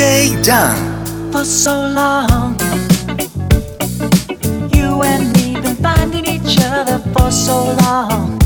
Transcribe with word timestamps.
DJ 0.00 0.42
Done. 0.42 1.30
For 1.30 1.44
so 1.44 1.74
long, 1.74 2.56
you 4.72 5.02
and 5.02 5.30
me 5.36 5.60
been 5.60 5.76
finding 5.76 6.24
each 6.24 6.56
other 6.58 6.98
for 7.12 7.30
so 7.30 7.76
long, 7.82 8.40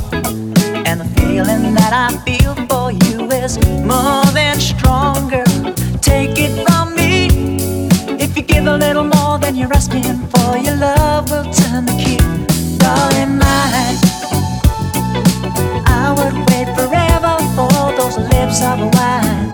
and 0.84 1.00
the 1.00 1.08
feeling 1.16 1.72
that 1.74 1.92
I 1.92 2.10
feel 2.26 2.56
for 2.66 2.90
you 2.90 3.30
is 3.30 3.56
more 3.86 4.26
than 4.34 4.58
stronger. 4.58 5.44
Take 6.00 6.34
it 6.38 6.66
from 6.66 6.96
me. 6.96 7.28
If 8.20 8.36
you 8.36 8.42
give 8.42 8.66
a 8.66 8.76
little 8.76 9.04
more 9.04 9.38
than 9.38 9.54
you're 9.54 9.72
asking 9.72 10.26
for, 10.32 10.56
your 10.56 10.74
love 10.74 11.30
will 11.30 11.48
turn 11.52 11.86
the 11.86 11.96
key, 12.02 12.18
darling 12.78 13.38
mine. 13.38 13.96
I 15.86 16.10
would 16.18 16.34
wait 16.50 16.66
forever 16.74 17.34
for 17.54 17.94
those 17.96 18.18
lips 18.18 18.60
of 18.60 18.92
wine 18.96 19.53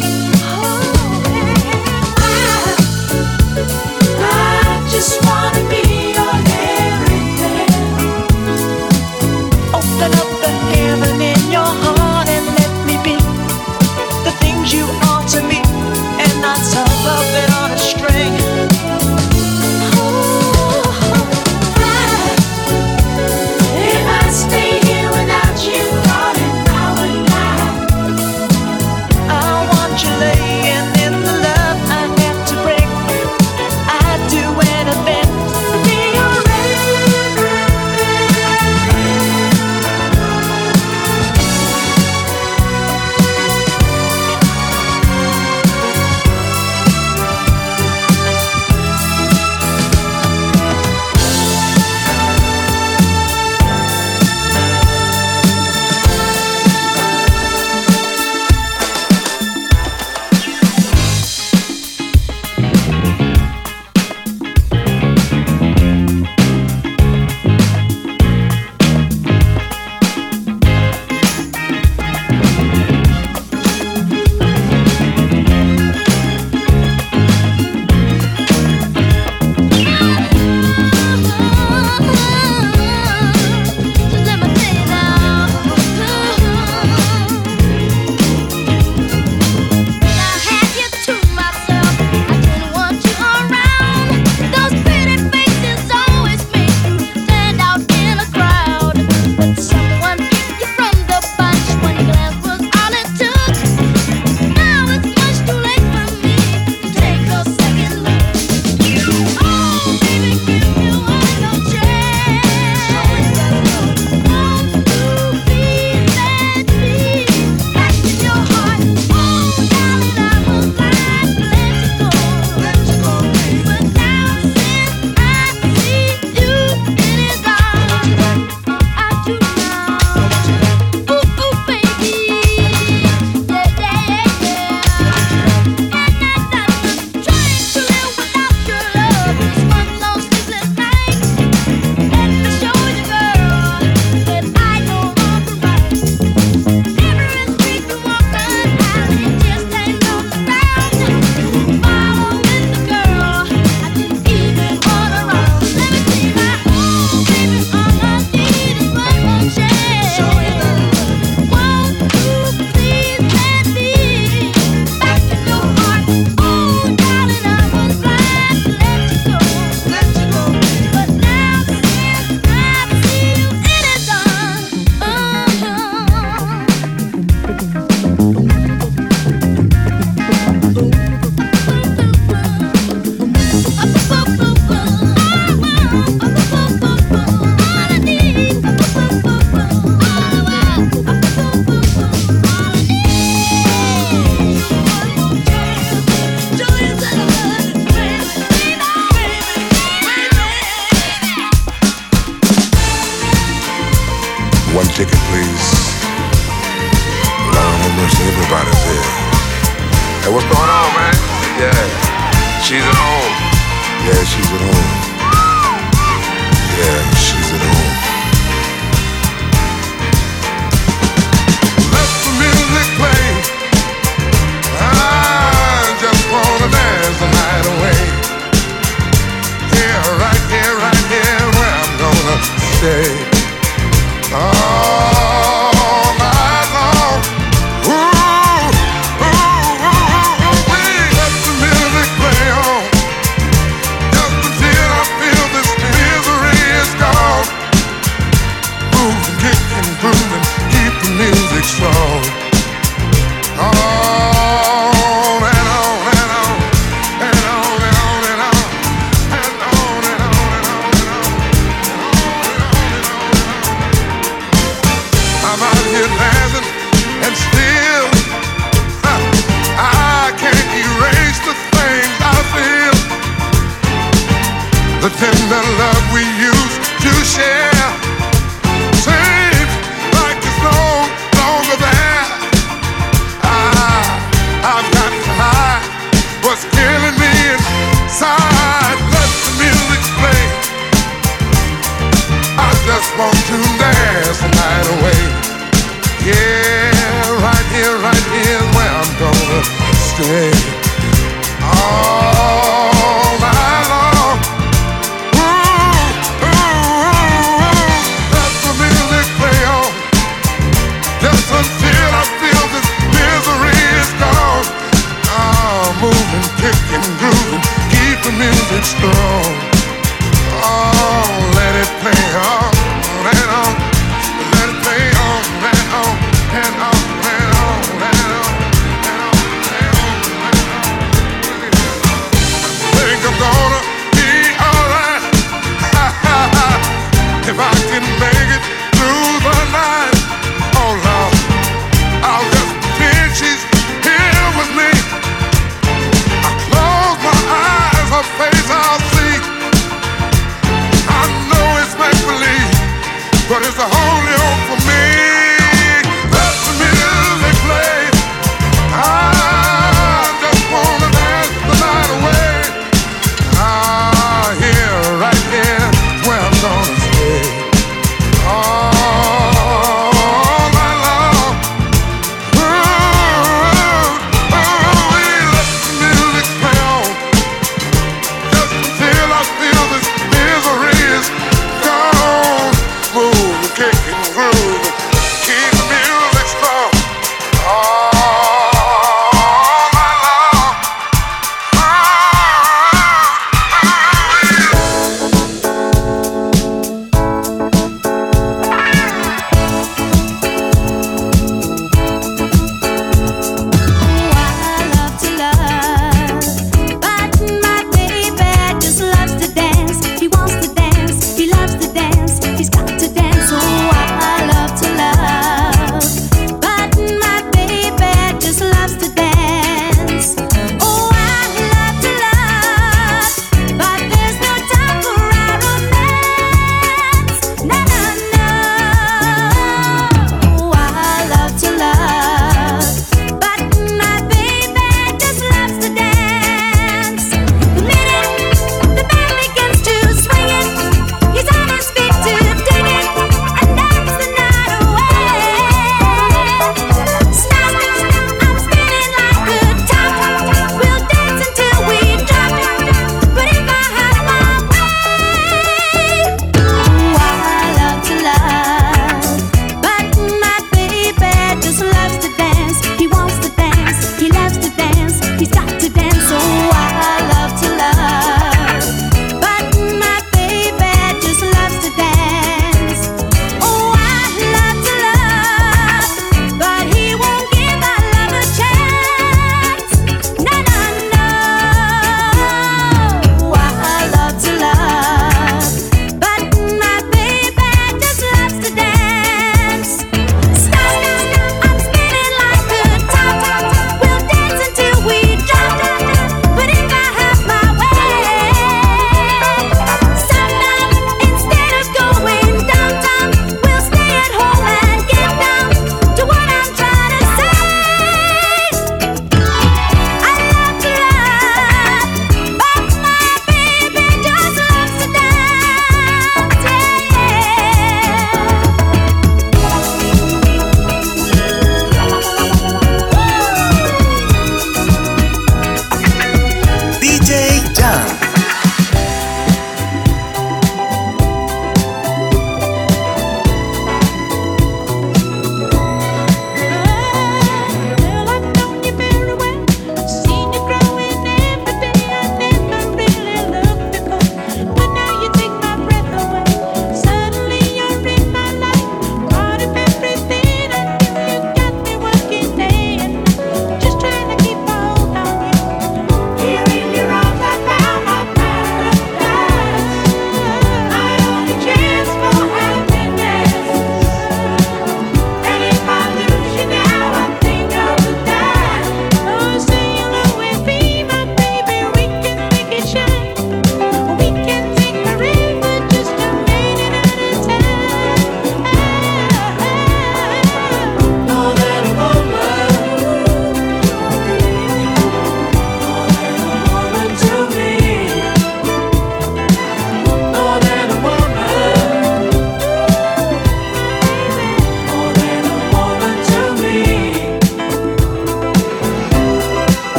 I 3.63 4.87
just 4.89 5.23
wanna 5.25 5.63
be 5.69 6.13
your 6.13 6.50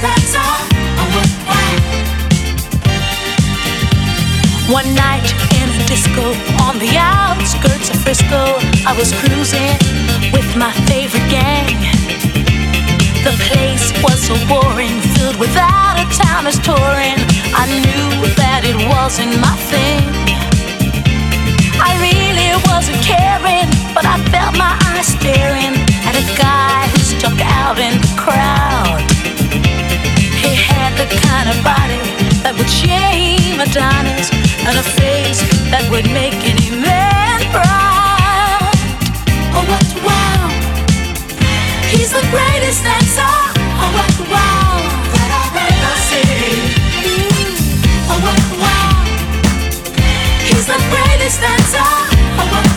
that's 0.00 0.34
all 0.34 0.64
I. 1.44 1.68
One 4.72 4.88
night 4.94 5.28
in 5.60 5.68
a 5.68 5.80
disco 5.86 6.32
on 6.64 6.78
the 6.78 6.96
outskirts 6.96 7.90
of 7.90 8.00
Frisco, 8.00 8.56
I 8.86 8.96
was 8.96 9.12
cruising 9.20 9.76
with 10.32 10.48
my 10.56 10.72
favorite 10.88 11.28
gang. 11.28 11.76
The 13.24 13.36
place 13.50 13.92
was 14.02 14.18
so 14.24 14.34
boring, 14.48 15.00
filled 15.18 15.36
with 15.36 15.54
out 15.56 16.00
of 16.00 16.08
towners 16.16 16.58
touring. 16.60 17.20
I 17.52 17.68
knew 17.68 18.24
that 18.40 18.64
it 18.64 18.78
wasn't 18.88 19.36
my 19.44 19.56
thing. 19.68 20.00
I 21.76 21.92
really 22.00 22.56
wasn't 22.72 23.02
caring, 23.04 23.68
but 23.92 24.06
I 24.06 24.16
felt 24.32 24.56
my 24.56 24.72
eyes 24.88 25.08
staring 25.12 25.76
at 26.08 26.16
a 26.16 26.24
guy 26.38 26.88
who 26.88 26.98
stuck 26.98 27.38
out 27.60 27.78
in 27.78 28.00
the 28.00 28.12
crowd. 28.16 29.09
The 31.00 31.16
kind 31.32 31.48
of 31.48 31.56
body 31.64 31.96
that 32.44 32.52
would 32.60 32.68
shame 32.68 33.56
Adonis 33.56 34.28
and 34.68 34.76
a 34.76 34.84
face 34.84 35.40
that 35.72 35.80
would 35.88 36.04
make 36.12 36.36
any 36.44 36.68
man 36.76 37.40
proud. 37.48 38.68
Oh, 39.56 39.64
what 39.64 39.88
wow! 40.04 40.52
He's 41.88 42.12
the 42.12 42.20
greatest 42.28 42.84
dancer. 42.84 43.24
Oh, 43.80 43.88
what 43.96 44.12
wow! 44.28 44.76
That 45.16 45.30
I've 45.40 45.72
ever 45.72 45.96
seen. 46.04 46.68
Mm. 47.00 48.12
Oh, 48.12 48.20
what 48.20 48.44
wow! 48.60 49.00
He's 50.52 50.68
the 50.68 50.76
greatest 50.92 51.40
dancer. 51.40 51.80
Oh, 52.36 52.44
what 52.44 52.69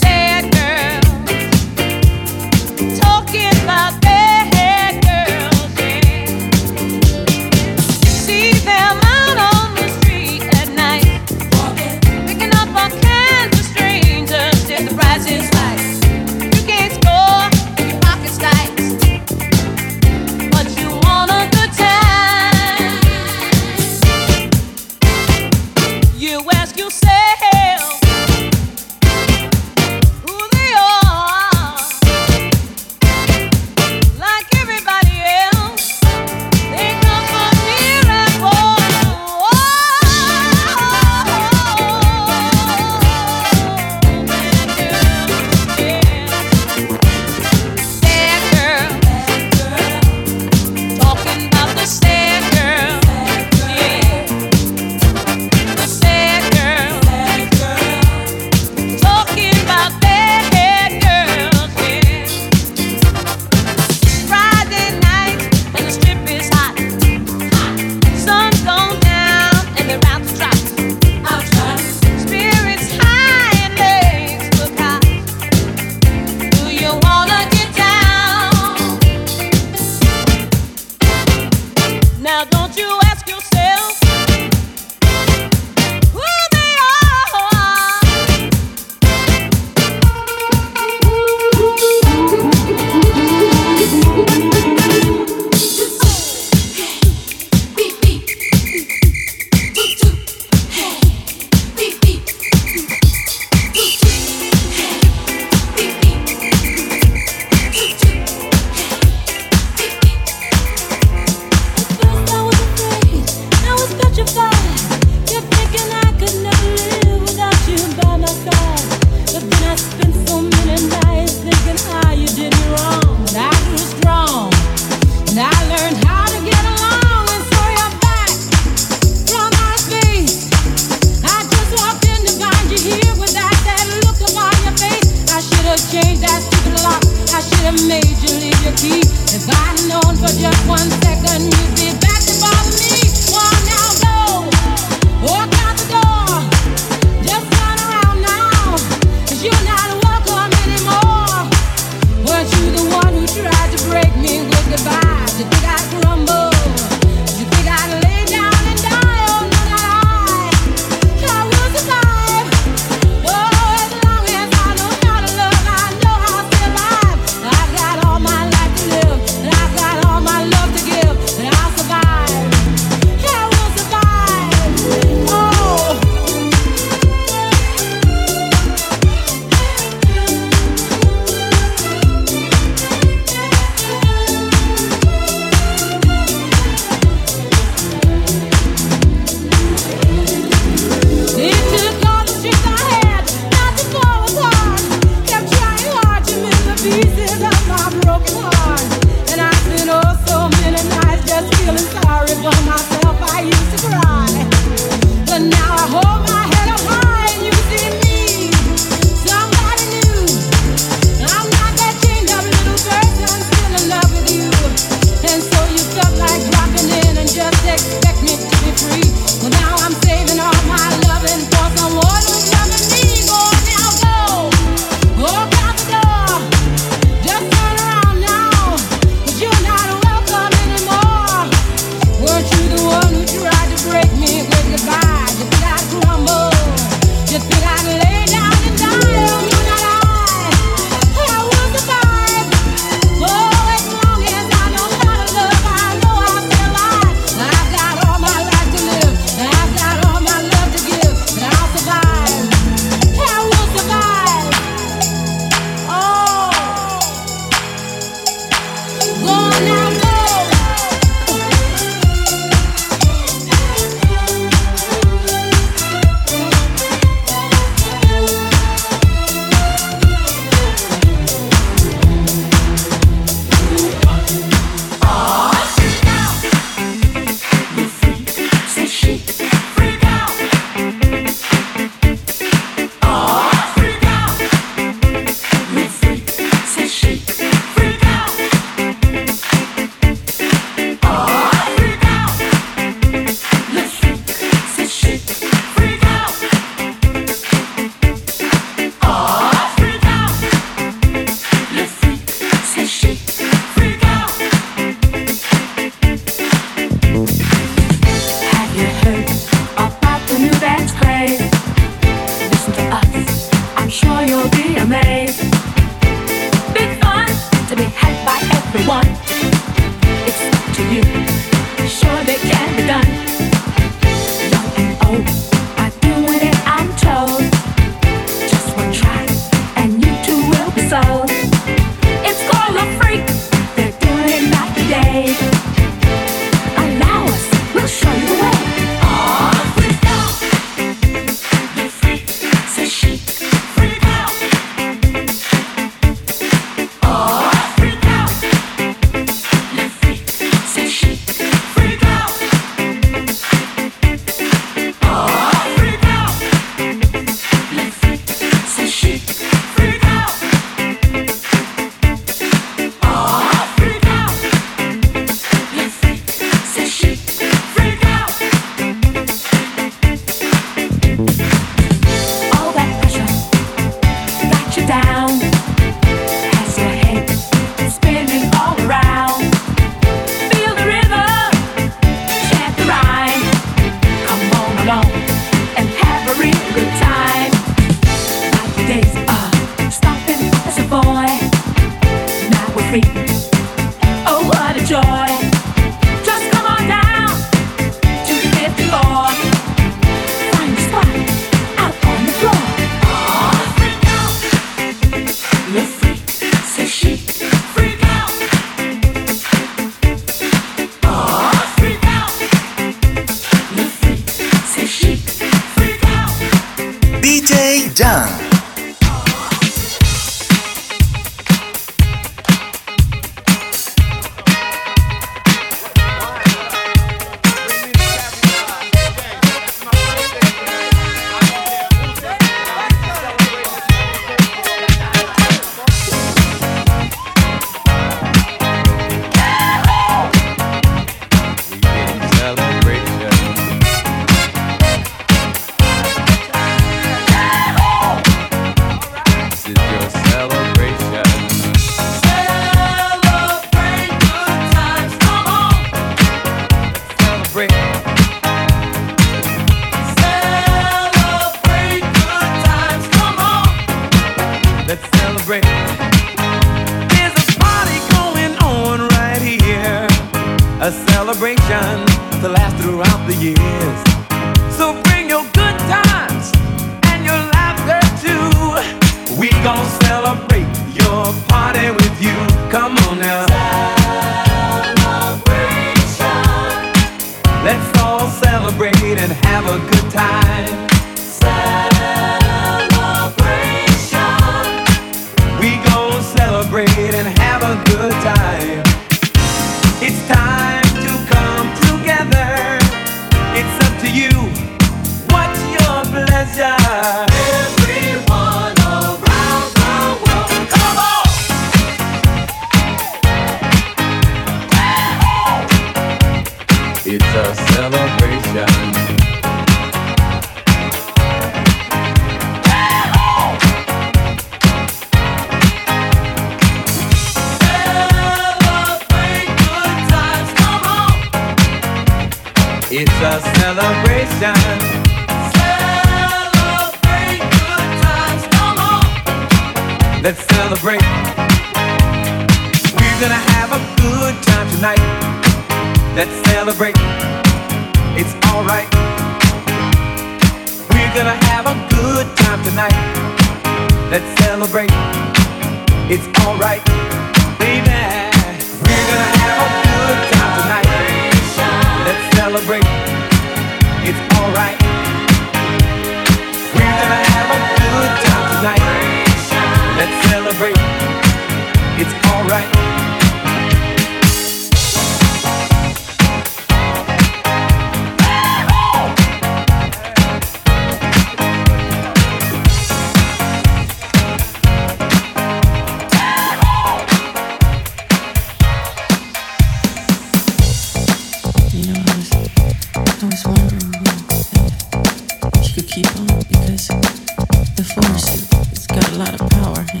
power. 599.50 599.84
You? 599.94 600.00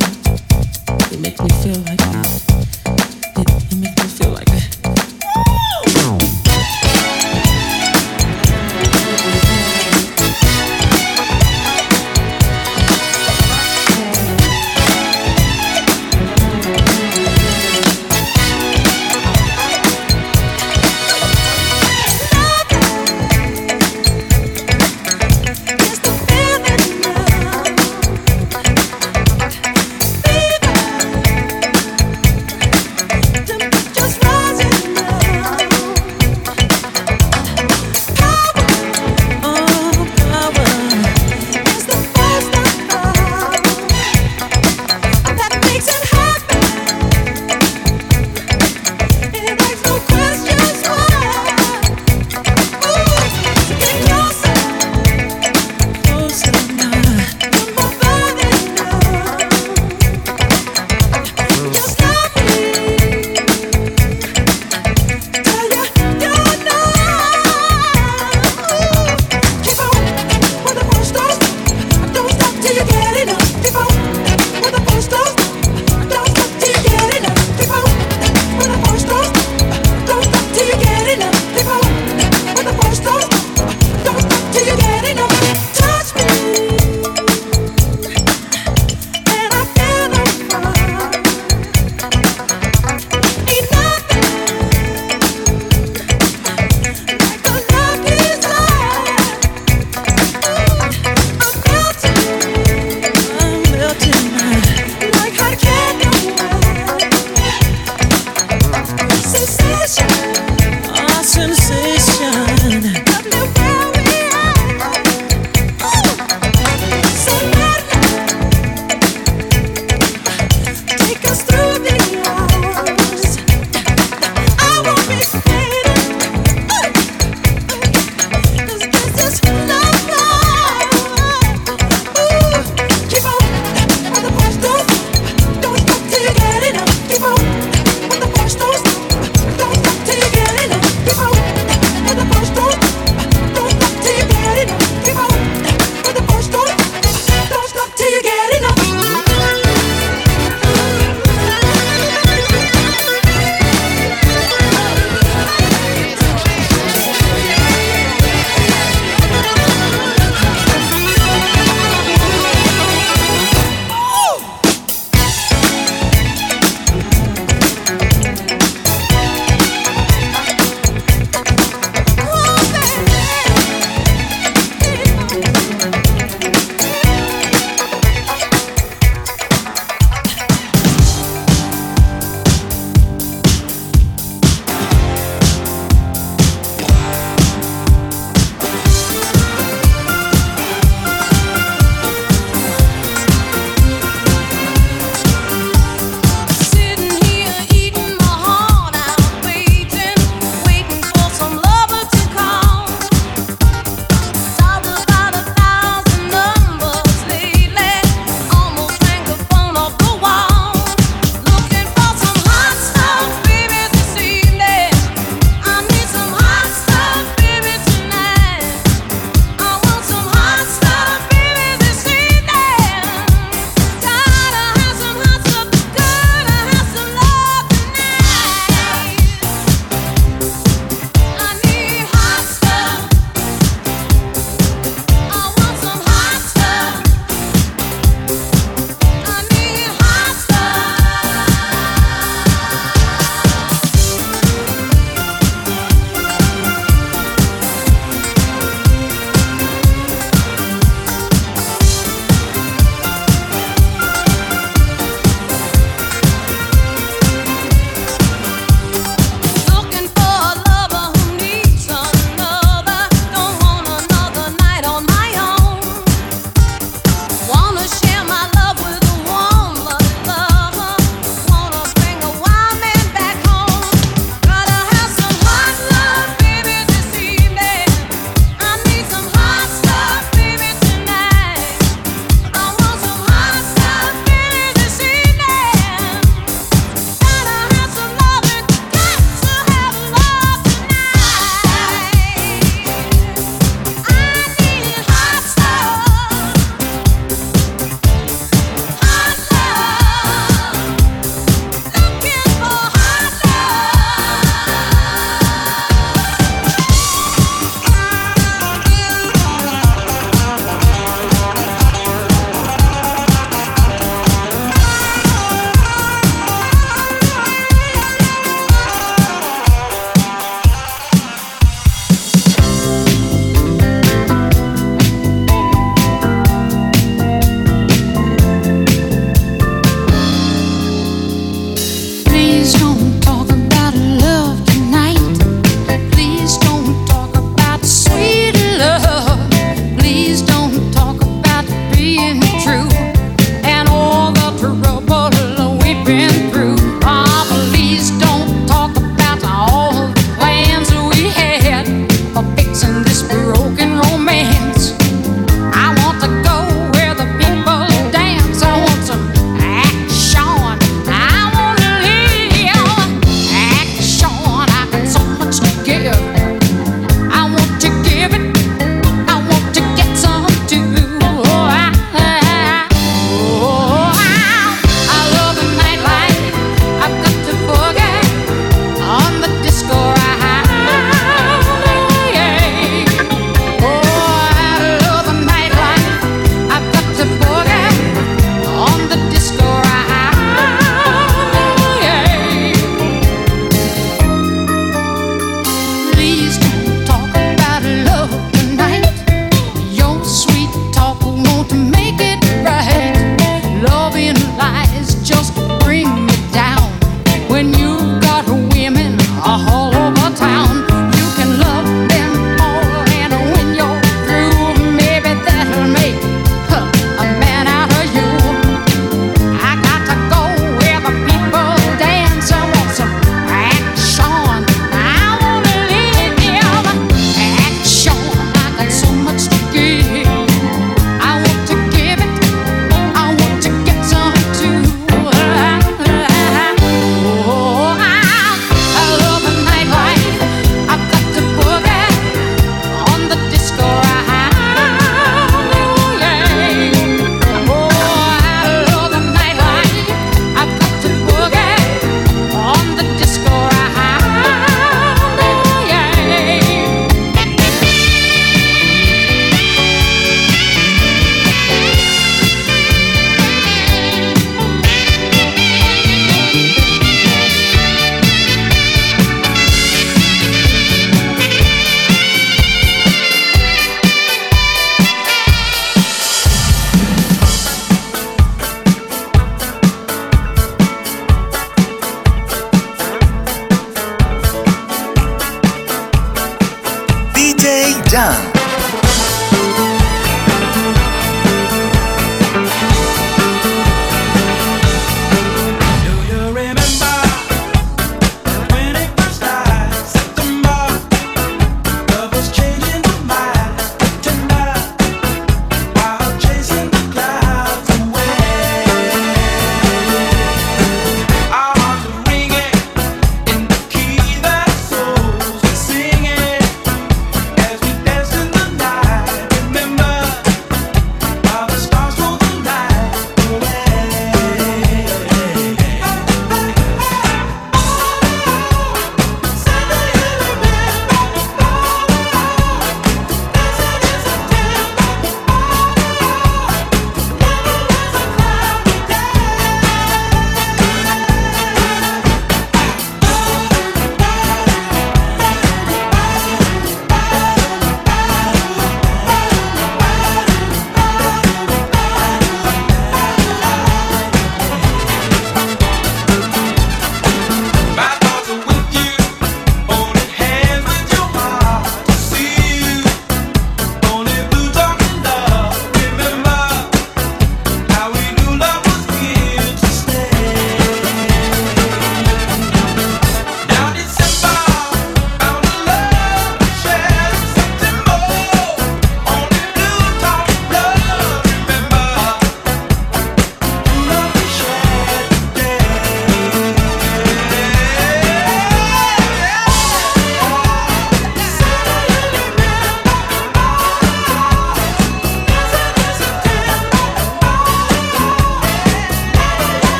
It 1.12 1.20
makes 1.20 1.40
me 1.40 1.50
feel 1.62 1.80
like 1.84 2.00
it, 3.36 3.48
it 3.72 3.76
makes 3.76 4.02
me 4.02 4.08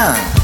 그냥 0.00 0.39